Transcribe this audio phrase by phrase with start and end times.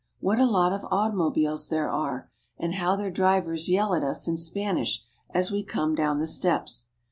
[0.19, 4.35] What a lot of automobiles there are, and how their drivers yell at us in
[4.35, 6.87] Spanish as we come down the steps!